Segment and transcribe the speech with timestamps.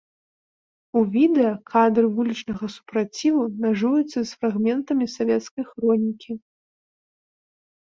[1.01, 6.31] У відэа кадры вулічнага супраціву мяжуюцца з фрагментамі савецкай хронікі.